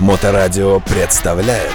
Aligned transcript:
Моторадио 0.00 0.80
представляет 0.80 1.72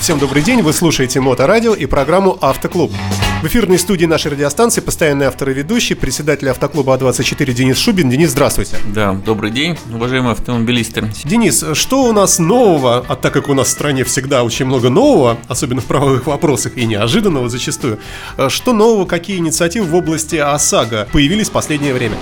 Всем 0.00 0.18
добрый 0.18 0.42
день, 0.42 0.60
вы 0.62 0.72
слушаете 0.72 1.20
Моторадио 1.20 1.72
и 1.72 1.86
программу 1.86 2.36
«Автоклуб». 2.40 2.92
В 3.42 3.46
эфирной 3.46 3.78
студии 3.78 4.04
нашей 4.04 4.32
радиостанции 4.32 4.80
постоянный 4.80 5.26
автор 5.26 5.50
и 5.50 5.54
ведущий, 5.54 5.94
председатель 5.94 6.48
автоклуба 6.50 6.96
А24 6.96 7.52
Денис 7.52 7.78
Шубин. 7.78 8.10
Денис, 8.10 8.30
здравствуйте. 8.30 8.76
Да, 8.92 9.12
добрый 9.12 9.50
день, 9.50 9.78
уважаемые 9.92 10.32
автомобилисты. 10.32 11.10
Денис, 11.24 11.64
что 11.72 12.02
у 12.02 12.12
нас 12.12 12.38
нового, 12.38 13.04
а 13.08 13.16
так 13.16 13.32
как 13.32 13.48
у 13.48 13.54
нас 13.54 13.68
в 13.68 13.70
стране 13.70 14.04
всегда 14.04 14.42
очень 14.42 14.66
много 14.66 14.90
нового, 14.90 15.38
особенно 15.48 15.80
в 15.80 15.86
правовых 15.86 16.26
вопросах 16.26 16.76
и 16.76 16.84
неожиданного 16.84 17.48
зачастую, 17.48 17.98
что 18.48 18.72
нового, 18.72 19.06
какие 19.06 19.38
инициативы 19.38 19.86
в 19.86 19.94
области 19.94 20.36
ОСАГО 20.36 21.08
появились 21.12 21.48
в 21.48 21.52
последнее 21.52 21.94
время? 21.94 22.16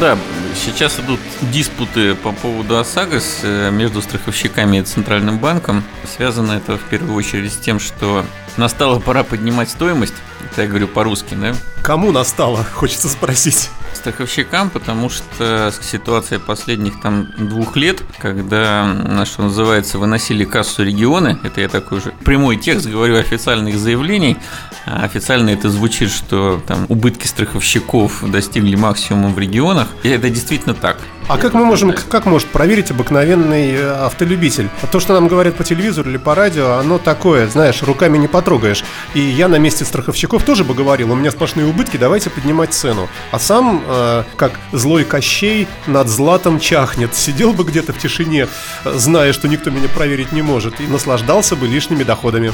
Да, 0.00 0.18
сейчас 0.54 0.98
идут 1.00 1.20
диспуты 1.52 2.14
по 2.14 2.32
поводу 2.32 2.78
ОСАГО 2.78 3.20
э, 3.42 3.70
между 3.70 4.02
страховщиками 4.02 4.78
и 4.78 4.82
Центральным 4.82 5.38
банком. 5.38 5.82
Связано 6.16 6.52
это 6.52 6.76
в 6.76 6.82
первую 6.82 7.14
очередь 7.14 7.52
с 7.52 7.56
тем, 7.56 7.80
что 7.80 8.24
настала 8.56 8.98
пора 9.00 9.24
поднимать 9.24 9.70
стоимость. 9.70 10.14
Это 10.52 10.62
я 10.62 10.68
говорю 10.68 10.88
по-русски, 10.88 11.34
да? 11.34 11.54
Кому 11.82 12.12
настало, 12.12 12.64
хочется 12.72 13.08
спросить. 13.08 13.70
Страховщикам, 13.94 14.70
потому 14.70 15.10
что 15.10 15.72
ситуация 15.82 16.38
последних 16.38 17.00
там 17.00 17.28
двух 17.36 17.76
лет, 17.76 18.02
когда, 18.18 19.24
что 19.26 19.42
называется, 19.42 19.98
выносили 19.98 20.44
кассу 20.44 20.82
регионы, 20.82 21.38
это 21.42 21.60
я 21.60 21.68
такой 21.68 21.98
уже 21.98 22.12
прямой 22.24 22.56
текст 22.56 22.86
говорю 22.86 23.18
официальных 23.18 23.76
заявлений, 23.76 24.38
а 24.86 25.04
официально 25.04 25.50
это 25.50 25.68
звучит, 25.68 26.10
что 26.10 26.62
там 26.66 26.86
убытки 26.88 27.26
страховщиков 27.26 28.30
достигли 28.30 28.74
максимума 28.74 29.28
в 29.28 29.38
регионах, 29.38 29.88
и 30.02 30.08
это 30.08 30.30
действительно 30.30 30.74
так. 30.74 30.96
А 31.30 31.38
как 31.38 31.54
мы 31.54 31.64
можем, 31.64 31.92
как 31.92 32.26
может 32.26 32.48
проверить 32.48 32.90
обыкновенный 32.90 33.70
э, 33.70 33.88
автолюбитель? 34.04 34.68
То, 34.90 34.98
что 34.98 35.12
нам 35.14 35.28
говорят 35.28 35.54
по 35.54 35.62
телевизору 35.62 36.10
или 36.10 36.16
по 36.16 36.34
радио, 36.34 36.72
оно 36.72 36.98
такое, 36.98 37.46
знаешь, 37.46 37.84
руками 37.84 38.18
не 38.18 38.26
потрогаешь. 38.26 38.82
И 39.14 39.20
я 39.20 39.46
на 39.46 39.54
месте 39.54 39.84
страховщиков 39.84 40.42
тоже 40.42 40.64
бы 40.64 40.74
говорил, 40.74 41.12
у 41.12 41.14
меня 41.14 41.30
сплошные 41.30 41.68
убытки, 41.68 41.96
давайте 41.96 42.30
поднимать 42.30 42.74
цену. 42.74 43.08
А 43.30 43.38
сам, 43.38 43.80
э, 43.86 44.24
как 44.34 44.58
злой 44.72 45.04
Кощей, 45.04 45.68
над 45.86 46.08
златом 46.08 46.58
чахнет. 46.58 47.14
Сидел 47.14 47.52
бы 47.52 47.62
где-то 47.62 47.92
в 47.92 47.98
тишине, 47.98 48.48
зная, 48.84 49.32
что 49.32 49.46
никто 49.46 49.70
меня 49.70 49.88
проверить 49.88 50.32
не 50.32 50.42
может, 50.42 50.80
и 50.80 50.88
наслаждался 50.88 51.54
бы 51.54 51.68
лишними 51.68 52.02
доходами. 52.02 52.52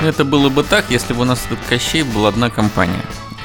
Это 0.00 0.24
было 0.24 0.48
бы 0.48 0.62
так, 0.62 0.84
если 0.90 1.12
бы 1.12 1.22
у 1.22 1.24
нас 1.24 1.40
этот 1.50 1.58
Кощей 1.68 2.04
был 2.04 2.26
одна 2.26 2.50
компания. 2.50 3.02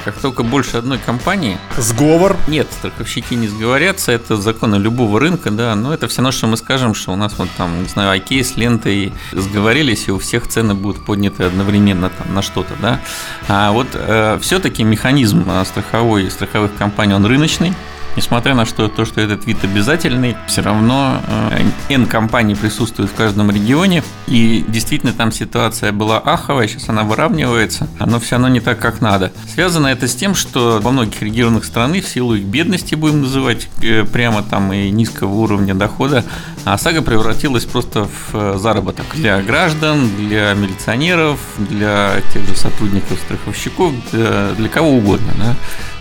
Как 0.08 0.19
только 0.19 0.44
больше 0.44 0.77
одной 0.77 1.00
компании... 1.00 1.58
Сговор? 1.75 2.38
Нет, 2.47 2.67
страховщики 2.72 3.33
не 3.33 3.50
сговорятся, 3.50 4.13
это 4.13 4.38
законы 4.38 4.77
любого 4.77 5.19
рынка, 5.19 5.52
да, 5.52 5.75
но 5.75 5.94
это 5.94 6.08
все 6.08 6.19
равно, 6.19 6.31
что 6.31 6.47
мы 6.47 6.55
скажем, 6.55 6.95
что 6.95 7.11
у 7.11 7.17
нас 7.17 7.33
вот 7.38 7.50
там, 7.58 7.83
не 7.83 7.89
знаю, 7.89 8.11
окей, 8.11 8.41
с 8.41 8.55
лентой 8.55 9.11
сговорились, 9.33 10.08
и 10.08 10.11
у 10.11 10.19
всех 10.19 10.47
цены 10.47 10.75
будут 10.75 11.03
подняты 11.03 11.44
одновременно 11.44 12.09
там, 12.09 12.33
на 12.33 12.41
что-то, 12.41 12.73
да. 12.81 13.02
А 13.50 13.73
вот 13.73 13.88
э, 13.95 14.39
все-таки 14.41 14.81
механизм 14.85 15.44
э, 15.45 15.66
страховой, 15.66 16.31
страховых 16.31 16.73
компаний, 16.78 17.13
он 17.13 17.25
рыночный, 17.25 17.73
Несмотря 18.18 18.56
на 18.56 18.66
что, 18.66 18.88
то, 18.88 19.06
что 19.06 19.22
этот 19.22 19.46
вид 19.46 19.64
обязательный, 19.64 20.36
все 20.48 20.62
равно 20.64 21.22
э, 21.28 21.62
N 21.90 22.08
компаний 22.08 22.56
присутствует 22.56 23.12
в 23.12 23.14
каждом 23.14 23.52
регионе. 23.52 24.04
И 24.26 24.66
действительно 24.68 25.14
там 25.14 25.32
ситуация 25.32 25.92
была 25.92 26.18
аховая, 26.18 26.68
сейчас 26.68 26.90
она 26.90 27.04
выравнивается, 27.04 27.88
но 28.04 28.20
все 28.20 28.36
равно 28.36 28.48
не 28.48 28.59
так, 28.59 28.80
как 28.80 29.02
надо. 29.02 29.32
Связано 29.54 29.86
это 29.86 30.08
с 30.08 30.16
тем, 30.16 30.34
что 30.34 30.80
во 30.82 30.92
многих 30.92 31.22
регионах 31.22 31.64
страны 31.64 32.02
в 32.02 32.08
силу 32.08 32.34
их 32.34 32.44
бедности, 32.44 32.96
будем 32.96 33.22
называть, 33.22 33.70
э, 33.84 34.04
прямо 34.04 34.42
там 34.42 34.74
и 34.74 34.90
низкого 34.90 35.36
уровня 35.36 35.76
дохода, 35.76 36.26
ОСАГО 36.66 37.04
превратилась 37.04 37.66
просто 37.66 38.06
в 38.06 38.34
э, 38.34 38.58
заработок 38.58 39.06
для 39.14 39.40
граждан, 39.44 40.09
для 40.18 40.56
милиционеров, 40.56 41.40
для 41.58 42.16
тех 42.34 42.44
же 42.47 42.56
сотрудников 42.56 43.20
страховщиков, 43.20 43.94
для, 44.12 44.53
для 44.58 44.70
кого 44.70 44.90
угодно. 44.90 45.31
Да? 45.38 45.56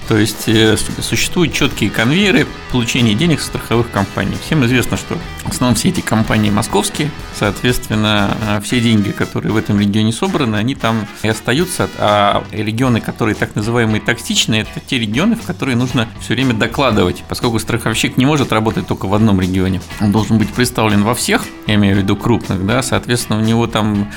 То 0.08 0.16
есть 0.16 0.48
э, 0.48 0.76
существуют 1.00 1.52
четкие 1.52 1.90
конвейеры 1.90 2.46
получения 2.70 3.14
денег 3.14 3.40
со 3.40 3.46
страховых 3.46 3.90
компаний. 3.90 4.36
Всем 4.44 4.64
известно, 4.64 4.96
что 4.96 5.18
в 5.44 5.50
основном 5.50 5.74
все 5.74 5.88
эти 5.88 6.00
компании 6.00 6.50
московские, 6.50 7.10
соответственно, 7.34 8.36
э, 8.48 8.60
все 8.62 8.80
деньги, 8.80 9.10
которые 9.10 9.52
в 9.52 9.56
этом 9.56 9.80
регионе 9.80 10.12
собраны, 10.12 10.56
они 10.56 10.74
там 10.76 11.06
и 11.22 11.28
остаются, 11.28 11.90
а 11.98 12.44
регионы, 12.52 13.00
которые 13.00 13.34
так 13.34 13.56
называемые 13.56 14.00
токсичные, 14.00 14.62
это 14.62 14.80
те 14.80 14.98
регионы, 14.98 15.34
в 15.34 15.42
которые 15.42 15.76
нужно 15.76 16.08
все 16.20 16.34
время 16.34 16.54
докладывать, 16.54 17.24
поскольку 17.28 17.58
страховщик 17.58 18.16
не 18.16 18.26
может 18.26 18.52
работать 18.52 18.86
только 18.86 19.06
в 19.06 19.14
одном 19.14 19.40
регионе. 19.40 19.80
Он 20.00 20.12
должен 20.12 20.38
быть 20.38 20.52
представлен 20.52 21.02
во 21.02 21.14
всех, 21.14 21.44
я 21.66 21.74
имею 21.74 21.96
в 21.96 21.98
виду 21.98 22.16
крупных, 22.16 22.64
да, 22.64 22.82
соответственно, 22.82 23.38
у 23.38 23.42
него 23.42 23.66
там 23.66 24.10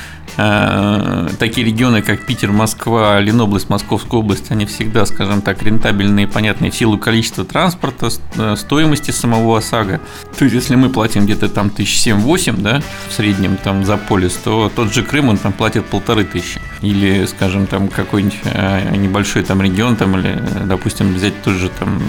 такие 1.39 1.65
регионы, 1.65 2.01
как 2.01 2.25
Питер, 2.25 2.51
Москва, 2.51 3.19
Ленобласть, 3.19 3.69
Московская 3.69 4.17
область, 4.17 4.51
они 4.51 4.65
всегда, 4.65 5.05
скажем 5.05 5.41
так, 5.41 5.61
рентабельные, 5.63 6.27
понятные 6.27 6.71
в 6.71 6.75
силу 6.75 6.97
количества 6.97 7.45
транспорта, 7.45 8.09
э, 8.37 8.55
стоимости 8.55 9.11
самого 9.11 9.57
ОСАГО. 9.57 9.99
То 10.37 10.45
есть, 10.45 10.55
если 10.55 10.75
мы 10.75 10.89
платим 10.89 11.25
где-то 11.25 11.49
там 11.49 11.69
тысяч 11.69 11.99
семь-восемь, 11.99 12.57
да, 12.57 12.81
в 13.09 13.13
среднем 13.13 13.57
там 13.57 13.83
за 13.85 13.97
полис, 13.97 14.33
то 14.43 14.71
тот 14.73 14.93
же 14.93 15.03
Крым, 15.03 15.29
он 15.29 15.37
там 15.37 15.51
платит 15.51 15.85
полторы 15.85 16.23
тысячи. 16.23 16.61
Или, 16.81 17.25
скажем, 17.25 17.67
там 17.67 17.87
какой-нибудь 17.87 18.39
э, 18.45 18.95
небольшой 18.95 19.43
там 19.43 19.61
регион, 19.61 19.95
там, 19.95 20.17
или, 20.17 20.41
допустим, 20.65 21.13
взять 21.13 21.41
тот 21.43 21.55
же 21.55 21.69
там 21.69 22.01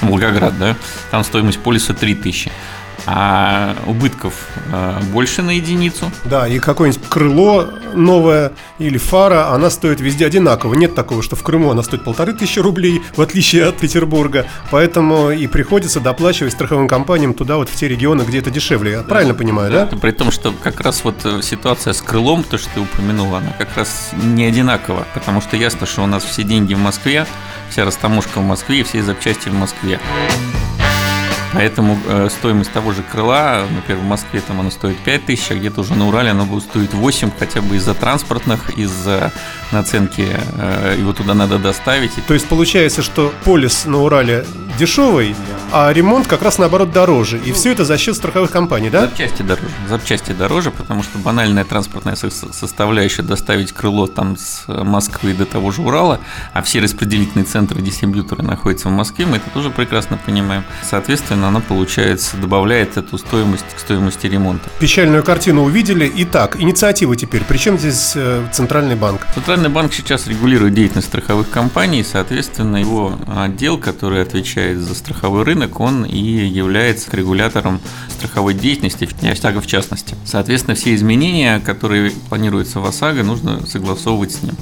Волгоград, 0.00 0.58
да, 0.58 0.76
там 1.10 1.24
стоимость 1.24 1.58
полиса 1.58 1.92
три 1.94 2.14
тысячи 2.14 2.50
а 3.06 3.76
убытков 3.86 4.34
э, 4.72 5.00
больше 5.12 5.42
на 5.42 5.50
единицу. 5.50 6.10
Да, 6.24 6.48
и 6.48 6.58
какое-нибудь 6.58 7.02
крыло 7.08 7.68
новое 7.94 8.52
или 8.78 8.98
фара, 8.98 9.52
она 9.52 9.70
стоит 9.70 10.00
везде 10.00 10.26
одинаково. 10.26 10.74
Нет 10.74 10.94
такого, 10.94 11.22
что 11.22 11.36
в 11.36 11.42
Крыму 11.42 11.70
она 11.70 11.82
стоит 11.82 12.04
полторы 12.04 12.32
тысячи 12.32 12.58
рублей, 12.58 13.02
в 13.16 13.20
отличие 13.20 13.66
от 13.66 13.76
Петербурга. 13.76 14.46
Поэтому 14.70 15.30
и 15.30 15.46
приходится 15.46 16.00
доплачивать 16.00 16.52
страховым 16.52 16.88
компаниям 16.88 17.34
туда 17.34 17.56
вот 17.56 17.68
в 17.68 17.74
те 17.74 17.88
регионы, 17.88 18.22
где 18.22 18.38
это 18.38 18.50
дешевле. 18.50 18.92
Я 18.92 18.98
да, 18.98 19.04
правильно 19.04 19.34
понимаю, 19.34 19.72
да? 19.72 19.86
да? 19.86 19.96
При 19.96 20.10
том, 20.10 20.30
что 20.30 20.52
как 20.62 20.80
раз 20.80 21.04
вот 21.04 21.16
э, 21.24 21.40
ситуация 21.42 21.92
с 21.92 22.02
крылом, 22.02 22.42
то, 22.42 22.58
что 22.58 22.70
ты 22.74 22.80
упомянул, 22.80 23.34
она 23.34 23.52
как 23.58 23.76
раз 23.76 24.10
не 24.22 24.44
одинакова. 24.44 25.06
Потому 25.14 25.40
что 25.40 25.56
ясно, 25.56 25.86
что 25.86 26.02
у 26.02 26.06
нас 26.06 26.24
все 26.24 26.42
деньги 26.42 26.74
в 26.74 26.78
Москве, 26.78 27.26
вся 27.70 27.84
растаможка 27.84 28.38
в 28.38 28.44
Москве 28.44 28.80
и 28.80 28.82
все 28.82 29.02
запчасти 29.02 29.48
в 29.48 29.54
Москве. 29.54 30.00
Поэтому 31.54 31.98
э, 32.06 32.28
стоимость 32.30 32.72
того 32.72 32.92
же 32.92 33.02
крыла, 33.02 33.64
например, 33.70 34.02
в 34.02 34.06
Москве 34.06 34.40
там 34.40 34.60
оно 34.60 34.70
стоит 34.70 34.98
5 34.98 35.26
тысяч, 35.26 35.50
а 35.50 35.54
где-то 35.54 35.82
уже 35.82 35.94
на 35.94 36.08
Урале 36.08 36.30
оно 36.30 36.44
будет 36.44 36.64
стоить 36.64 36.92
8, 36.92 37.30
хотя 37.38 37.62
бы 37.62 37.76
из-за 37.76 37.94
транспортных, 37.94 38.76
из-за 38.76 39.32
наценки 39.70 40.26
э, 40.28 40.96
его 40.98 41.12
туда 41.12 41.34
надо 41.34 41.58
доставить. 41.58 42.12
То 42.26 42.34
есть 42.34 42.48
получается, 42.48 43.02
что 43.02 43.32
полис 43.44 43.84
на 43.84 43.98
Урале 44.02 44.44
дешевый, 44.78 45.34
а 45.72 45.92
ремонт 45.92 46.26
как 46.26 46.42
раз 46.42 46.58
наоборот 46.58 46.92
дороже. 46.92 47.38
И 47.44 47.52
все 47.52 47.72
это 47.72 47.84
за 47.84 47.98
счет 47.98 48.16
страховых 48.16 48.50
компаний, 48.50 48.90
да? 48.90 49.02
Запчасти 49.02 49.42
дороже. 49.42 49.68
Запчасти 49.88 50.32
дороже, 50.32 50.70
потому 50.70 51.02
что 51.02 51.18
банальная 51.18 51.64
транспортная 51.64 52.16
составляющая 52.16 53.22
доставить 53.22 53.72
крыло 53.72 54.06
там 54.06 54.36
с 54.36 54.64
Москвы 54.68 55.34
до 55.34 55.46
того 55.46 55.70
же 55.70 55.82
Урала, 55.82 56.20
а 56.52 56.62
все 56.62 56.80
распределительные 56.80 57.44
центры 57.44 57.80
дистрибьюторы 57.82 58.42
находятся 58.42 58.88
в 58.88 58.92
Москве, 58.92 59.26
мы 59.26 59.38
это 59.38 59.50
тоже 59.50 59.70
прекрасно 59.70 60.18
понимаем. 60.24 60.64
Соответственно, 60.82 61.48
она 61.48 61.60
получается 61.60 62.36
добавляет 62.36 62.96
эту 62.96 63.18
стоимость 63.18 63.66
к 63.74 63.78
стоимости 63.78 64.26
ремонта. 64.26 64.70
Печальную 64.78 65.22
картину 65.22 65.64
увидели. 65.64 66.10
Итак, 66.16 66.60
инициатива 66.60 67.16
теперь. 67.16 67.42
Причем 67.46 67.78
здесь 67.78 68.12
э, 68.14 68.46
Центральный 68.52 68.96
банк? 68.96 69.26
Центральный 69.34 69.68
банк 69.68 69.92
сейчас 69.92 70.26
регулирует 70.26 70.74
деятельность 70.74 71.08
страховых 71.08 71.50
компаний, 71.50 72.02
соответственно, 72.04 72.76
его 72.76 73.18
отдел, 73.36 73.78
который 73.78 74.22
отвечает 74.22 74.63
за 74.72 74.94
страховой 74.94 75.42
рынок, 75.42 75.80
он 75.80 76.04
и 76.04 76.18
является 76.18 77.14
регулятором 77.16 77.80
страховой 78.08 78.54
деятельности, 78.54 79.08
ОСАГО 79.22 79.60
в 79.60 79.66
частности. 79.66 80.14
Соответственно, 80.24 80.74
все 80.74 80.94
изменения, 80.94 81.60
которые 81.60 82.12
планируются 82.28 82.80
в 82.80 82.86
ОСАГО, 82.86 83.22
нужно 83.22 83.66
согласовывать 83.66 84.32
с 84.32 84.42
ним. 84.42 84.54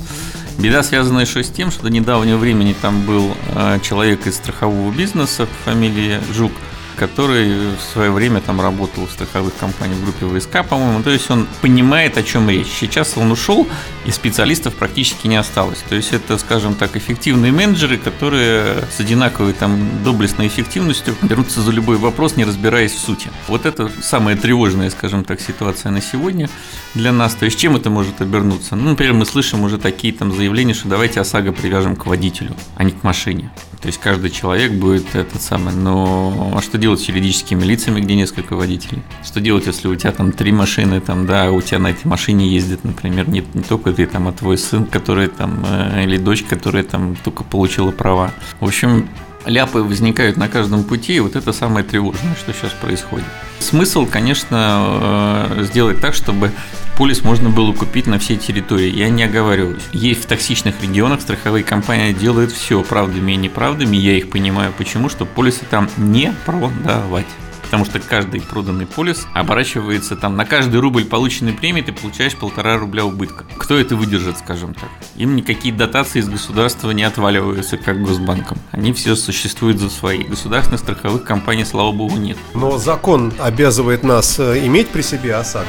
Беда 0.59 0.82
связана 0.82 1.21
еще 1.21 1.43
с 1.43 1.49
тем, 1.49 1.71
что 1.71 1.85
до 1.85 1.91
недавнего 1.91 2.37
времени 2.37 2.75
там 2.81 3.03
был 3.03 3.32
э, 3.55 3.79
человек 3.82 4.26
из 4.26 4.37
страхового 4.37 4.93
бизнеса, 4.93 5.47
фамилия 5.65 6.21
Жук, 6.35 6.53
который 6.97 7.75
в 7.77 7.93
свое 7.93 8.11
время 8.11 8.41
там 8.41 8.61
работал 8.61 9.06
в 9.06 9.11
страховых 9.11 9.56
компаниях 9.56 9.99
в 9.99 10.05
группе 10.05 10.39
ВСК, 10.39 10.65
по-моему. 10.69 11.03
То 11.03 11.11
есть 11.11 11.31
он 11.31 11.47
понимает, 11.61 12.17
о 12.19 12.23
чем 12.23 12.49
речь. 12.49 12.69
Сейчас 12.69 13.17
он 13.17 13.31
ушел, 13.33 13.67
и 14.05 14.11
специалистов 14.11 14.75
практически 14.75 15.27
не 15.27 15.37
осталось. 15.37 15.85
То 15.89 15.94
есть 15.94 16.12
это, 16.12 16.39
скажем 16.39 16.75
так, 16.75 16.97
эффективные 16.97 17.53
менеджеры, 17.53 17.99
которые 17.99 18.85
с 18.97 19.00
одинаковой 19.00 19.53
там 19.53 20.03
доблестной 20.05 20.47
эффективностью 20.47 21.15
берутся 21.23 21.61
за 21.62 21.71
любой 21.71 21.97
вопрос, 21.97 22.37
не 22.37 22.44
разбираясь 22.44 22.93
в 22.93 22.99
сути. 22.99 23.31
Вот 23.49 23.67
это 23.67 23.91
самая 24.03 24.37
тревожная, 24.37 24.91
скажем 24.91 25.25
так, 25.25 25.41
ситуация 25.41 25.91
на 25.93 26.00
сегодня 26.00 26.49
для 26.95 27.12
нас. 27.12 27.35
То 27.35 27.45
есть 27.45 27.59
чем 27.59 27.77
это 27.77 27.91
может 27.91 28.21
обернуться? 28.21 28.77
Ну, 28.77 28.91
например, 28.91 29.15
мы 29.15 29.27
слышим 29.27 29.62
уже 29.65 29.79
такие 29.79 30.12
там 30.12 30.35
заявления, 30.35 30.75
что 30.75 30.88
давайте 30.88 31.21
ОСАГО 31.21 31.53
привяжем 31.53 31.97
к 31.97 32.06
водителю, 32.06 32.55
а 32.77 32.85
не 32.85 32.93
к 32.93 33.03
машине. 33.03 33.50
То 33.81 33.88
есть 33.88 33.99
каждый 34.00 34.31
человек 34.31 34.73
будет 34.73 35.15
этот 35.15 35.43
самый. 35.43 35.75
Но 35.75 36.53
а 36.56 36.62
что 36.62 36.79
делать 36.82 37.00
с 37.00 37.05
юридическими 37.05 37.64
лицами, 37.64 38.00
где 38.00 38.14
несколько 38.14 38.56
водителей? 38.56 39.02
Что 39.25 39.40
делать, 39.40 39.67
если 39.67 39.88
у 39.88 39.94
тебя 39.94 40.12
там 40.12 40.32
три 40.32 40.52
машины, 40.52 41.00
там, 41.00 41.26
да, 41.26 41.50
у 41.50 41.62
тебя 41.62 41.79
на 41.79 41.90
этой 41.90 42.06
машине 42.06 42.49
ездит, 42.49 42.84
например, 42.84 43.29
не, 43.29 43.44
не 43.55 43.62
только 43.62 43.93
ты, 43.93 44.05
там, 44.06 44.29
а 44.29 44.32
твой 44.32 44.58
сын, 44.58 44.84
который 44.84 45.29
там, 45.29 45.64
э, 45.67 46.02
или 46.05 46.19
дочь, 46.19 46.43
которая 46.43 46.82
там 46.82 47.17
только 47.25 47.44
получила 47.44 47.93
права. 47.93 48.32
В 48.61 48.67
общем, 48.67 49.08
ляпы 49.44 49.79
возникают 49.79 50.37
на 50.37 50.49
каждом 50.49 50.85
пути, 50.85 51.17
и 51.17 51.21
вот 51.21 51.37
это 51.37 51.53
самое 51.53 51.85
тревожное, 51.85 52.35
что 52.35 52.53
сейчас 52.53 52.73
происходит. 52.73 53.27
Смысл, 53.59 54.06
конечно, 54.06 55.49
э, 55.59 55.65
сделать 55.65 56.00
так, 56.00 56.15
чтобы 56.15 56.50
полис 56.97 57.23
можно 57.23 57.49
было 57.49 57.73
купить 57.73 58.06
на 58.06 58.19
всей 58.19 58.37
территории. 58.37 58.91
Я 58.91 59.09
не 59.09 59.23
оговариваюсь. 59.23 59.83
Есть 59.93 60.25
в 60.25 60.27
токсичных 60.27 60.81
регионах 60.83 61.21
страховые 61.21 61.65
компании 61.65 62.12
делают 62.12 62.53
все 62.53 62.83
правдами 62.83 63.33
и 63.33 63.37
неправдами. 63.37 63.97
Я 63.97 64.17
их 64.17 64.31
понимаю, 64.31 64.73
почему, 64.77 65.09
чтобы 65.09 65.31
полисы 65.31 65.65
там 65.69 65.88
не 65.97 66.35
продавать 66.45 67.27
потому 67.73 67.87
что 67.87 68.01
каждый 68.01 68.43
проданный 68.43 68.85
полис 68.85 69.27
оборачивается 69.33 70.15
там 70.15 70.37
на 70.37 70.45
каждый 70.45 70.79
рубль 70.79 71.07
полученной 71.07 71.55
премии 71.55 71.81
ты 71.81 71.91
получаешь 71.91 72.37
полтора 72.37 72.77
рубля 72.77 73.07
убытка. 73.07 73.47
Кто 73.57 73.79
это 73.79 73.97
выдержит, 73.97 74.37
скажем 74.37 74.75
так? 74.75 74.91
Им 75.17 75.37
никакие 75.37 75.73
дотации 75.73 76.19
из 76.19 76.29
государства 76.29 76.91
не 76.91 77.03
отваливаются, 77.03 77.79
как 77.79 78.03
госбанкам. 78.03 78.59
Они 78.73 78.93
все 78.93 79.17
существуют 79.17 79.79
за 79.79 79.89
свои. 79.89 80.23
Государственных 80.23 80.81
страховых 80.81 81.25
компаний, 81.25 81.65
слава 81.65 81.93
богу, 81.93 82.19
нет. 82.19 82.37
Но 82.53 82.77
закон 82.77 83.33
обязывает 83.39 84.03
нас 84.03 84.39
э, 84.39 84.67
иметь 84.67 84.91
при 84.91 85.01
себе 85.01 85.35
ОСАГО. 85.37 85.65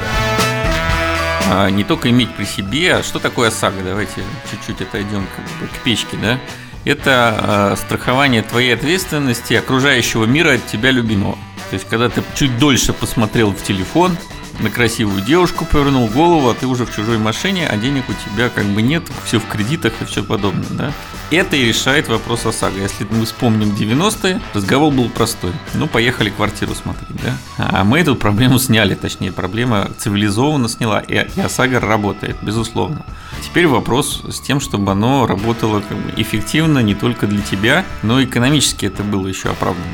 А, 1.52 1.70
не 1.70 1.86
только 1.86 2.10
иметь 2.10 2.36
при 2.36 2.44
себе, 2.44 2.96
а 2.96 3.04
что 3.04 3.20
такое 3.20 3.48
ОСАГО? 3.48 3.82
Давайте 3.82 4.24
чуть-чуть 4.52 4.82
отойдем 4.82 5.26
как 5.34 5.46
бы 5.62 5.74
к 5.74 5.84
печке, 5.86 6.18
да? 6.22 6.38
Это 6.84 7.72
э, 7.72 7.76
страхование 7.78 8.42
твоей 8.42 8.74
ответственности 8.74 9.54
окружающего 9.54 10.26
мира 10.26 10.56
от 10.56 10.68
тебя 10.68 10.92
любимого. 10.92 11.38
То 11.74 11.78
есть, 11.78 11.90
когда 11.90 12.08
ты 12.08 12.22
чуть 12.36 12.60
дольше 12.60 12.94
посмотрел 12.94 13.50
в 13.50 13.64
телефон, 13.64 14.16
на 14.60 14.70
красивую 14.70 15.24
девушку 15.24 15.66
повернул 15.66 16.08
голову, 16.08 16.50
а 16.50 16.54
ты 16.54 16.68
уже 16.68 16.86
в 16.86 16.96
чужой 16.96 17.18
машине, 17.18 17.68
а 17.68 17.76
денег 17.78 18.04
у 18.10 18.14
тебя 18.14 18.50
как 18.50 18.66
бы 18.66 18.84
нет, 18.84 19.02
все 19.26 19.40
в 19.40 19.48
кредитах 19.48 19.94
и 20.00 20.06
все 20.06 20.24
подобное, 20.24 20.68
да? 20.70 20.92
Это 21.32 21.56
и 21.56 21.66
решает 21.66 22.10
вопрос 22.10 22.46
ОСАГО. 22.46 22.80
Если 22.80 23.08
мы 23.10 23.26
вспомним 23.26 23.72
90-е, 23.72 24.40
разговор 24.54 24.94
был 24.94 25.10
простой. 25.10 25.52
Ну, 25.74 25.88
поехали 25.88 26.30
квартиру 26.30 26.76
смотреть, 26.76 27.20
да? 27.24 27.38
А 27.58 27.84
мы 27.84 28.02
эту 28.02 28.16
проблему 28.16 28.60
сняли, 28.60 28.94
точнее, 28.94 29.32
проблема 29.32 29.90
цивилизованно 29.98 30.70
сняла, 30.70 31.00
и, 31.00 31.28
и 31.36 31.42
ОСАГО 31.42 31.80
работает, 31.80 32.38
безусловно. 32.44 33.04
Теперь 33.42 33.66
вопрос 33.66 34.22
с 34.30 34.40
тем, 34.40 34.60
чтобы 34.60 34.92
оно 34.92 35.26
работало 35.26 35.82
как 35.82 35.98
бы 35.98 36.14
эффективно 36.18 36.84
не 36.84 36.94
только 36.94 37.26
для 37.26 37.42
тебя, 37.42 37.84
но 38.04 38.24
экономически 38.24 38.86
это 38.86 39.02
было 39.02 39.26
еще 39.26 39.50
оправдано. 39.50 39.88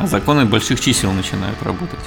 А 0.00 0.06
законы 0.06 0.44
больших 0.44 0.80
чисел 0.80 1.12
начинают 1.12 1.62
работать. 1.62 2.00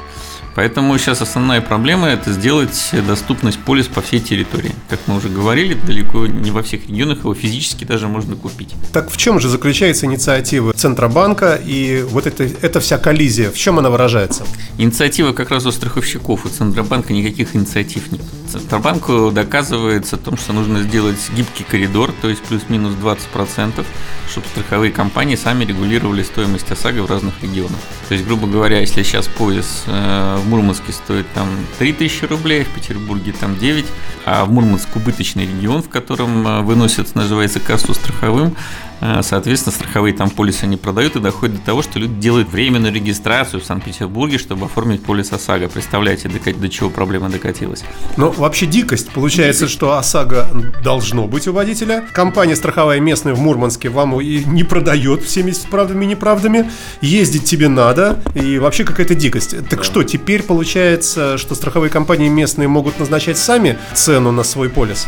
Поэтому 0.55 0.97
сейчас 0.97 1.21
основная 1.21 1.59
проблема– 1.59 2.07
это 2.09 2.31
сделать 2.31 2.91
доступность 3.05 3.59
полис 3.59 3.87
по 3.87 4.01
всей 4.01 4.21
территории. 4.21 4.71
Как 4.89 4.99
мы 5.07 5.17
уже 5.17 5.27
говорили, 5.27 5.73
далеко 5.73 6.25
не 6.27 6.49
во 6.49 6.63
всех 6.63 6.87
регионах 6.87 7.19
его 7.19 7.33
физически 7.33 7.83
даже 7.83 8.07
можно 8.07 8.37
купить. 8.37 8.73
Так 8.93 9.09
в 9.09 9.17
чем 9.17 9.41
же 9.41 9.49
заключается 9.49 10.05
инициатива 10.05 10.71
Центробанка 10.73 11.55
и 11.55 12.03
вот 12.09 12.25
эта, 12.25 12.45
эта 12.61 12.79
вся 12.79 12.97
коллизия? 12.97 13.51
В 13.51 13.57
чем 13.57 13.79
она 13.79 13.89
выражается? 13.89 14.45
Инициатива 14.77 15.33
как 15.33 15.51
раз 15.51 15.65
у 15.65 15.71
страховщиков. 15.71 16.45
У 16.45 16.49
Центробанка 16.49 17.11
никаких 17.11 17.53
инициатив 17.53 18.11
нет. 18.13 18.21
Центробанку 18.49 19.31
доказывается 19.31 20.15
о 20.15 20.19
том, 20.19 20.37
что 20.37 20.53
нужно 20.53 20.83
сделать 20.83 21.19
гибкий 21.35 21.65
коридор, 21.69 22.13
то 22.21 22.29
есть 22.29 22.41
плюс-минус 22.43 22.93
20%, 22.93 23.85
чтобы 24.29 24.47
страховые 24.47 24.93
компании 24.93 25.35
сами 25.35 25.65
регулировали 25.65 26.23
стоимость 26.23 26.71
ОСАГО 26.71 27.03
в 27.03 27.09
разных 27.09 27.33
регионах. 27.43 27.79
То 28.07 28.13
есть, 28.13 28.25
грубо 28.25 28.47
говоря, 28.47 28.79
если 28.79 29.03
сейчас 29.03 29.27
пояс 29.27 29.83
э, 29.87 30.39
в 30.45 30.49
Мурманске 30.49 30.91
стоит 30.91 31.25
там 31.33 31.47
3000 31.79 32.25
рублей, 32.25 32.63
в 32.63 32.69
Петербурге 32.69 33.33
там 33.37 33.57
9, 33.57 33.85
а 34.25 34.45
в 34.45 34.51
Мурманск 34.51 34.95
убыточный 34.95 35.45
регион, 35.45 35.81
в 35.81 35.89
котором 35.89 36.47
э, 36.47 36.61
выносят, 36.61 37.15
называется, 37.15 37.59
кассу 37.59 37.93
страховым, 37.93 38.55
э, 39.01 39.21
соответственно, 39.23 39.75
страховые 39.75 40.13
там 40.13 40.29
полисы 40.29 40.67
не 40.67 40.77
продают 40.77 41.15
и 41.15 41.19
доходит 41.19 41.57
до 41.57 41.61
того, 41.61 41.81
что 41.81 41.99
люди 41.99 42.13
делают 42.13 42.49
временную 42.49 42.93
регистрацию 42.93 43.59
в 43.59 43.65
Санкт-Петербурге, 43.65 44.37
чтобы 44.37 44.65
оформить 44.67 45.03
полис 45.03 45.31
ОСАГО. 45.33 45.67
Представляете, 45.69 46.29
до, 46.29 46.53
до 46.53 46.69
чего 46.69 46.89
проблема 46.89 47.29
докатилась? 47.29 47.83
Ну, 48.15 48.29
вообще 48.31 48.67
дикость. 48.67 49.09
Получается, 49.09 49.67
что 49.67 49.97
ОСАГО 49.97 50.73
должно 50.83 51.27
быть 51.27 51.47
у 51.47 51.53
водителя. 51.53 52.03
Компания 52.13 52.55
страховая 52.55 52.99
местная 52.99 53.33
в 53.33 53.39
Мурманске 53.39 53.89
вам 53.89 54.19
и 54.21 54.43
не 54.45 54.63
продает 54.63 55.23
всеми 55.23 55.53
правдами 55.71 56.05
и 56.05 56.07
неправдами. 56.09 56.69
Ездить 57.01 57.45
тебе 57.45 57.67
надо. 57.67 58.21
И 58.35 58.59
вообще 58.59 58.83
какая-то 58.83 59.15
дикость. 59.15 59.55
Так 59.69 59.79
да. 59.79 59.83
что, 59.83 60.03
теперь 60.03 60.34
получается, 60.43 61.37
что 61.37 61.55
страховые 61.55 61.89
компании 61.89 62.29
местные 62.29 62.67
могут 62.67 62.99
назначать 62.99 63.37
сами 63.37 63.77
цену 63.93 64.31
на 64.31 64.43
свой 64.43 64.69
полис? 64.69 65.07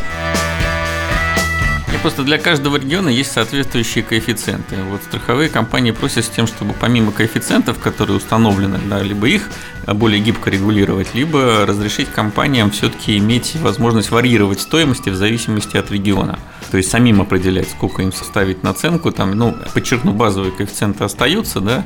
И 1.92 2.00
просто 2.00 2.22
для 2.22 2.38
каждого 2.38 2.76
региона 2.76 3.08
есть 3.08 3.32
соответствующие 3.32 4.04
коэффициенты. 4.04 4.76
Вот 4.90 5.02
страховые 5.02 5.48
компании 5.48 5.90
просят 5.90 6.26
с 6.26 6.28
тем, 6.28 6.46
чтобы 6.46 6.74
помимо 6.78 7.12
коэффициентов, 7.12 7.78
которые 7.78 8.18
установлены, 8.18 8.78
да, 8.88 9.02
либо 9.02 9.26
их 9.28 9.48
более 9.86 10.20
гибко 10.20 10.50
регулировать, 10.50 11.14
либо 11.14 11.64
разрешить 11.66 12.08
компаниям 12.10 12.70
все-таки 12.70 13.16
иметь 13.18 13.56
возможность 13.56 14.10
варьировать 14.10 14.60
стоимости 14.60 15.08
в 15.08 15.16
зависимости 15.16 15.76
от 15.76 15.90
региона. 15.90 16.38
То 16.70 16.76
есть 16.76 16.90
самим 16.90 17.20
определять, 17.20 17.68
сколько 17.70 18.02
им 18.02 18.12
составить 18.12 18.62
наценку, 18.62 19.10
там, 19.10 19.32
ну, 19.32 19.54
подчеркну, 19.74 20.12
базовые 20.12 20.52
коэффициенты 20.52 21.04
остаются, 21.04 21.60
да, 21.60 21.84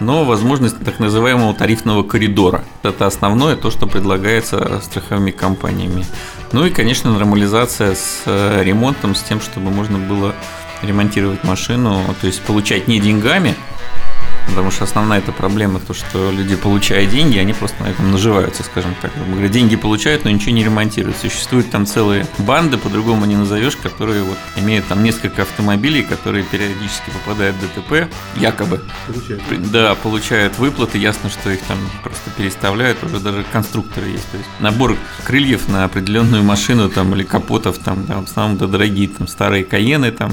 но 0.00 0.24
возможность 0.24 0.82
так 0.84 0.98
называемого 0.98 1.54
тарифного 1.54 2.02
коридора. 2.02 2.64
Это 2.82 3.06
основное, 3.06 3.56
то, 3.56 3.70
что 3.70 3.86
предлагается 3.86 4.80
страховыми 4.82 5.30
компаниями. 5.30 6.04
Ну 6.52 6.66
и, 6.66 6.70
конечно, 6.70 7.12
нормализация 7.12 7.94
с 7.94 8.22
э, 8.26 8.62
ремонтом, 8.64 9.14
с 9.14 9.22
тем, 9.22 9.40
чтобы 9.40 9.70
можно 9.70 9.98
было 9.98 10.34
ремонтировать 10.82 11.44
машину, 11.44 12.02
то 12.20 12.26
есть 12.26 12.42
получать 12.42 12.88
не 12.88 13.00
деньгами, 13.00 13.54
Потому 14.46 14.70
что 14.70 14.84
основная 14.84 15.18
эта 15.18 15.32
проблема, 15.32 15.80
то, 15.80 15.94
что 15.94 16.30
люди, 16.30 16.56
получая 16.56 17.06
деньги, 17.06 17.38
они 17.38 17.52
просто 17.52 17.82
на 17.82 17.88
этом 17.88 18.10
наживаются, 18.10 18.62
скажем 18.62 18.94
так. 19.00 19.10
Говоря, 19.28 19.48
деньги 19.48 19.76
получают, 19.76 20.24
но 20.24 20.30
ничего 20.30 20.52
не 20.52 20.64
ремонтируют. 20.64 21.16
Существуют 21.16 21.70
там 21.70 21.86
целые 21.86 22.26
банды, 22.38 22.78
по-другому 22.78 23.24
не 23.24 23.36
назовешь, 23.36 23.76
которые 23.76 24.22
вот 24.22 24.38
имеют 24.56 24.86
там 24.86 25.02
несколько 25.02 25.42
автомобилей, 25.42 26.02
которые 26.02 26.44
периодически 26.44 27.10
попадают 27.10 27.56
в 27.56 27.60
ДТП, 27.60 28.12
якобы. 28.36 28.80
Получают. 29.06 29.70
Да, 29.70 29.94
получают 29.94 30.58
выплаты. 30.58 30.98
Ясно, 30.98 31.30
что 31.30 31.50
их 31.50 31.60
там 31.62 31.78
просто 32.02 32.30
переставляют. 32.36 33.02
Уже 33.02 33.18
даже 33.20 33.44
конструкторы 33.52 34.08
есть. 34.08 34.30
То 34.30 34.36
есть 34.36 34.48
набор 34.60 34.96
крыльев 35.24 35.68
на 35.68 35.84
определенную 35.84 36.42
машину 36.42 36.88
там 36.88 37.14
или 37.14 37.24
капотов 37.24 37.78
там, 37.78 38.06
основном 38.24 38.58
да, 38.58 38.66
дорогие 38.66 39.08
там 39.08 39.26
старые 39.26 39.64
Каены, 39.64 40.10
там 40.10 40.30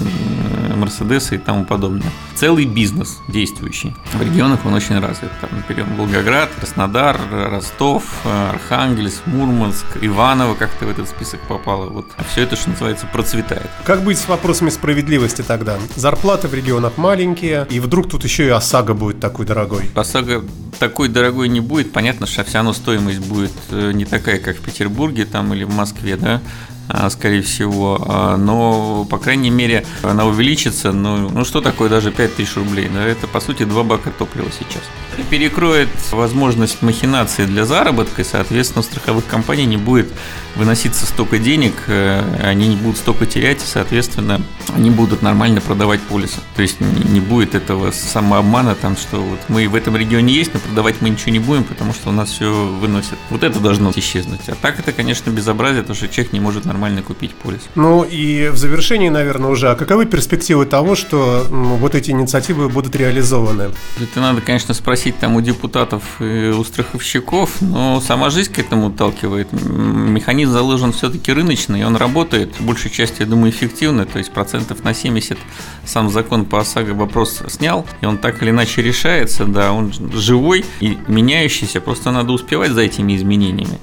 э, 0.81 0.91
Мерседесы 0.91 1.35
и 1.35 1.37
тому 1.37 1.65
подобное. 1.65 2.11
Целый 2.35 2.65
бизнес 2.65 3.19
действующий. 3.27 3.95
В 4.13 4.21
регионах 4.21 4.65
он 4.65 4.73
очень 4.73 4.99
развит. 4.99 5.31
Там 5.39 5.49
берем 5.67 5.95
Волгоград, 5.95 6.49
Краснодар, 6.57 7.19
Ростов, 7.31 8.03
Архангельск, 8.25 9.25
Мурманск, 9.25 9.85
Иваново 10.01 10.55
как-то 10.55 10.85
в 10.85 10.89
этот 10.89 11.07
список 11.07 11.39
попало. 11.41 11.89
Вот 11.89 12.05
все 12.31 12.41
это, 12.41 12.55
что 12.55 12.69
называется, 12.71 13.07
процветает. 13.11 13.69
Как 13.83 14.03
быть 14.03 14.17
с 14.17 14.27
вопросами 14.27 14.69
справедливости 14.69 15.41
тогда? 15.41 15.77
Зарплаты 15.95 16.47
в 16.47 16.53
регионах 16.53 16.97
маленькие, 16.97 17.67
и 17.69 17.79
вдруг 17.79 18.09
тут 18.09 18.23
еще 18.23 18.45
и 18.45 18.49
ОСАГО 18.49 18.93
будет 18.93 19.19
такой 19.19 19.45
дорогой. 19.45 19.89
ОСАГО 19.95 20.43
такой 20.79 21.09
дорогой 21.09 21.47
не 21.47 21.59
будет. 21.59 21.91
Понятно, 21.91 22.25
что 22.25 22.43
все 22.43 22.55
равно 22.55 22.73
стоимость 22.73 23.19
будет 23.19 23.51
э, 23.69 23.91
не 23.93 24.05
такая, 24.05 24.39
как 24.39 24.57
в 24.57 24.61
Петербурге 24.61 25.25
там 25.25 25.53
или 25.53 25.63
в 25.63 25.73
Москве, 25.73 26.17
да. 26.17 26.41
А, 26.93 27.09
скорее 27.09 27.41
всего. 27.41 28.03
А, 28.07 28.37
но, 28.37 29.05
по 29.09 29.17
крайней 29.17 29.49
мере, 29.49 29.85
она 30.03 30.25
увеличится. 30.25 30.91
Ну, 30.91 31.29
ну 31.29 31.45
что 31.45 31.61
такое 31.61 31.89
даже 31.89 32.11
5000 32.11 32.55
рублей? 32.57 32.89
Это, 32.93 33.27
по 33.27 33.39
сути, 33.39 33.63
два 33.63 33.83
бака 33.83 34.11
топлива 34.11 34.49
сейчас. 34.51 34.83
Перекроет 35.29 35.89
возможность 36.11 36.81
махинации 36.81 37.45
для 37.45 37.65
заработка, 37.65 38.21
и, 38.21 38.25
соответственно, 38.25 38.81
у 38.81 38.83
страховых 38.83 39.25
компаний 39.25 39.65
не 39.65 39.77
будет 39.77 40.07
выноситься 40.55 41.05
столько 41.05 41.37
денег, 41.37 41.73
э, 41.87 42.21
они 42.43 42.67
не 42.67 42.75
будут 42.75 42.97
столько 42.97 43.25
терять, 43.25 43.63
и, 43.63 43.65
соответственно, 43.65 44.41
они 44.75 44.89
будут 44.89 45.21
нормально 45.21 45.61
продавать 45.61 46.01
полисы. 46.01 46.39
То 46.55 46.61
есть 46.61 46.79
не 46.81 47.19
будет 47.19 47.55
этого 47.55 47.91
самообмана, 47.91 48.75
там, 48.75 48.97
что 48.97 49.21
вот 49.21 49.39
мы 49.47 49.67
в 49.67 49.75
этом 49.75 49.95
регионе 49.95 50.33
есть, 50.33 50.53
но 50.53 50.59
продавать 50.59 51.01
мы 51.01 51.09
ничего 51.09 51.31
не 51.31 51.39
будем, 51.39 51.63
потому 51.63 51.93
что 51.93 52.09
у 52.09 52.11
нас 52.11 52.29
все 52.29 52.51
выносят. 52.51 53.17
Вот 53.29 53.43
это 53.43 53.59
должно 53.59 53.91
исчезнуть. 53.95 54.41
А 54.47 54.55
так 54.55 54.79
это, 54.79 54.91
конечно, 54.91 55.29
безобразие, 55.29 55.81
потому 55.83 55.95
что 55.95 56.07
человек 56.07 56.33
не 56.33 56.39
может 56.39 56.65
нормально 56.65 57.01
купить 57.01 57.33
полис. 57.35 57.61
Ну 57.75 58.03
и 58.03 58.49
в 58.49 58.57
завершении, 58.57 59.09
наверное, 59.09 59.49
уже, 59.49 59.69
а 59.69 59.75
каковы 59.75 60.05
перспективы 60.05 60.65
того, 60.65 60.95
что 60.95 61.45
вот 61.49 61.95
эти 61.95 62.11
инициативы 62.11 62.69
будут 62.69 62.95
реализованы? 62.95 63.71
Это 63.99 64.19
надо, 64.19 64.41
конечно, 64.41 64.73
спросить 64.73 65.00
спросить 65.01 65.19
там 65.19 65.35
у 65.35 65.41
депутатов 65.41 66.03
и 66.19 66.53
у 66.55 66.63
страховщиков, 66.63 67.59
но 67.59 67.99
сама 68.01 68.29
жизнь 68.29 68.53
к 68.53 68.59
этому 68.59 68.89
отталкивает. 68.89 69.47
Механизм 69.51 70.51
заложен 70.51 70.93
все-таки 70.93 71.33
рыночный, 71.33 71.81
и 71.81 71.83
он 71.83 71.95
работает, 71.95 72.53
большей 72.59 72.91
частью, 72.91 73.25
я 73.25 73.25
думаю, 73.25 73.49
эффективно, 73.49 74.05
то 74.05 74.19
есть 74.19 74.31
процентов 74.31 74.83
на 74.83 74.93
70 74.93 75.39
сам 75.85 76.11
закон 76.11 76.45
по 76.45 76.59
ОСАГО 76.59 76.93
вопрос 76.93 77.41
снял, 77.47 77.83
и 78.01 78.05
он 78.05 78.19
так 78.19 78.43
или 78.43 78.51
иначе 78.51 78.83
решается, 78.83 79.45
да, 79.45 79.73
он 79.73 79.91
живой 80.13 80.65
и 80.81 80.99
меняющийся, 81.07 81.81
просто 81.81 82.11
надо 82.11 82.31
успевать 82.31 82.69
за 82.69 82.81
этими 82.81 83.15
изменениями. 83.15 83.79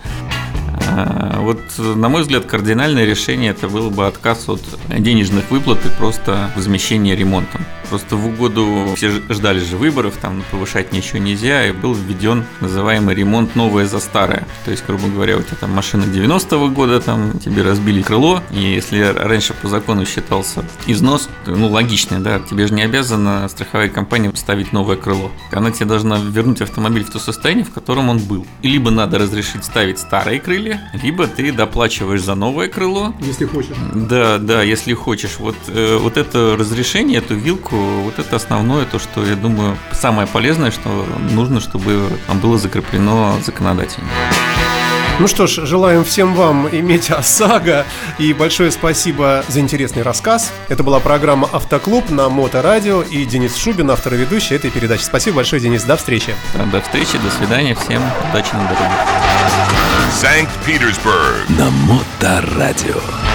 А, 0.91 1.41
вот, 1.41 1.61
на 1.79 2.09
мой 2.09 2.23
взгляд, 2.23 2.47
кардинальное 2.47 3.05
решение 3.05 3.51
это 3.51 3.69
было 3.69 3.91
бы 3.91 4.07
отказ 4.07 4.49
от 4.49 4.63
денежных 4.89 5.51
выплат 5.51 5.85
и 5.85 5.91
просто 5.91 6.51
возмещение 6.57 7.15
ремонтом. 7.15 7.65
Просто 7.89 8.17
в 8.17 8.27
угоду 8.27 8.93
все 8.97 9.11
ждали 9.31 9.61
же 9.61 9.77
выборов, 9.77 10.15
там 10.21 10.43
повышать 10.51 10.93
ничего 10.93 11.19
нельзя, 11.19 11.67
и 11.67 11.73
был 11.73 11.95
введен 11.95 12.45
называемый 12.61 13.15
ремонт 13.15 13.57
новое 13.57 13.87
за 13.87 13.99
старое. 13.99 14.47
То 14.65 14.71
есть, 14.71 14.85
грубо 14.87 15.09
говоря, 15.09 15.39
у 15.39 15.43
тебя 15.43 15.57
там 15.61 15.71
машина 15.71 16.05
90-го 16.05 16.69
года, 16.69 17.01
там 17.01 17.39
тебе 17.39 17.63
разбили 17.63 18.03
крыло, 18.03 18.43
и 18.51 18.61
если 18.61 19.01
раньше 19.01 19.55
по 19.55 19.69
закону 19.69 20.05
считался 20.05 20.65
износ, 20.87 21.29
ну, 21.47 21.69
логичный, 21.69 22.19
да, 22.19 22.41
тебе 22.41 22.67
же 22.67 22.75
не 22.75 22.83
обязана 22.83 23.49
страховая 23.49 23.89
компания 23.89 24.31
ставить 24.35 24.73
новое 24.73 24.97
крыло. 24.97 25.31
Она 25.53 25.71
тебе 25.71 25.87
должна 25.87 26.19
вернуть 26.19 26.61
автомобиль 26.61 27.05
в 27.05 27.11
то 27.11 27.19
состояние, 27.19 27.65
в 27.65 27.73
котором 27.73 28.11
он 28.11 28.19
был. 28.19 28.47
И 28.61 28.69
либо 28.69 28.91
надо 28.91 29.19
разрешить 29.19 29.65
ставить 29.65 29.99
старые 29.99 30.41
крылья, 30.41 30.78
либо 30.93 31.27
ты 31.27 31.53
доплачиваешь 31.53 32.23
за 32.23 32.35
новое 32.35 32.69
крыло. 32.69 33.15
Если 33.21 33.47
хочешь. 33.47 33.77
Да, 33.95 34.39
да, 34.39 34.63
если 34.63 34.95
хочешь. 34.95 35.37
Вот, 35.39 35.57
э, 35.69 35.99
вот 36.01 36.17
это 36.17 36.57
разрешение, 36.59 37.19
эту 37.19 37.35
вилку 37.35 37.77
вот 37.77 38.19
это 38.19 38.37
основное, 38.37 38.85
то, 38.85 38.99
что 38.99 39.25
я 39.25 39.37
думаю, 39.37 39.77
самое 39.93 40.27
полезное, 40.27 40.71
что 40.71 41.07
нужно, 41.33 41.61
чтобы 41.61 42.09
было 42.43 42.59
закреплено 42.59 43.39
законодательно. 43.45 44.09
Ну 45.19 45.27
что 45.27 45.49
ж, 45.49 45.67
желаем 45.67 46.05
всем 46.05 46.35
вам 46.35 46.69
иметь 46.69 47.11
ОСАГО 47.11 47.85
и 48.19 48.33
большое 48.33 48.71
спасибо 48.71 49.45
за 49.49 49.59
интересный 49.59 50.03
рассказ. 50.03 50.53
Это 50.69 50.85
была 50.85 51.01
программа 51.01 51.49
«Автоклуб» 51.53 52.09
на 52.11 52.29
Моторадио 52.29 53.03
и 53.03 53.25
Денис 53.25 53.57
Шубин, 53.57 53.91
автор 53.91 54.15
и 54.15 54.19
ведущий 54.19 54.55
этой 54.55 54.71
передачи. 54.71 55.03
Спасибо 55.03 55.37
большое, 55.37 55.61
Денис, 55.61 55.83
до 55.83 55.97
встречи. 55.97 56.37
До 56.71 56.81
встречи, 56.81 57.19
до 57.19 57.31
свидания, 57.37 57.75
всем 57.75 58.01
удачи 58.31 58.55
на 58.55 58.63
дороге. 58.63 59.78
Санкт-Петербург 60.11 61.49
на 61.51 61.71
Моторадио. 61.71 63.28